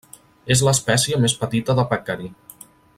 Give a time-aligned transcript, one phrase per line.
[0.55, 2.31] És l'espècie més petita de pècari.